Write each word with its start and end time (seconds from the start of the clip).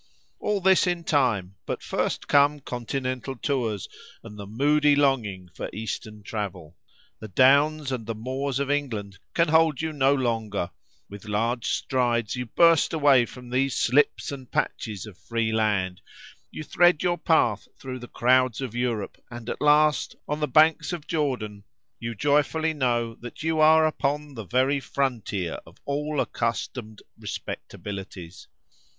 All 0.39 0.61
this 0.61 0.87
in 0.87 1.03
time, 1.03 1.57
but 1.67 1.83
first 1.83 2.27
came 2.27 2.59
Continental 2.61 3.35
tours 3.35 3.87
and 4.23 4.35
the 4.35 4.47
moody 4.47 4.95
longing 4.95 5.49
for 5.53 5.69
Eastern 5.71 6.23
travel. 6.23 6.75
The 7.19 7.27
downs 7.27 7.91
and 7.91 8.07
the 8.07 8.15
moors 8.15 8.57
of 8.57 8.71
England 8.71 9.19
can 9.35 9.49
hold 9.49 9.79
you 9.79 9.93
no 9.93 10.15
longer; 10.15 10.71
with 11.07 11.25
large 11.27 11.67
strides 11.67 12.35
you 12.35 12.47
burst 12.47 12.93
away 12.93 13.27
from 13.27 13.51
these 13.51 13.75
slips 13.75 14.31
and 14.31 14.49
patches 14.49 15.05
of 15.05 15.19
free 15.19 15.51
land; 15.51 16.01
you 16.49 16.63
thread 16.63 17.03
your 17.03 17.19
path 17.19 17.67
through 17.77 17.99
the 17.99 18.07
crowds 18.07 18.59
of 18.59 18.73
Europe, 18.73 19.21
and 19.29 19.49
at 19.51 19.61
last, 19.61 20.15
on 20.27 20.39
the 20.39 20.47
banks 20.47 20.91
of 20.91 21.05
Jordan, 21.05 21.63
you 21.99 22.15
joyfully 22.15 22.73
know 22.73 23.13
that 23.13 23.43
you 23.43 23.59
are 23.59 23.85
upon 23.85 24.33
the 24.33 24.45
very 24.45 24.79
frontier 24.79 25.59
of 25.67 25.77
all 25.85 26.19
accustomed 26.19 27.03
respectabilities. 27.19 28.47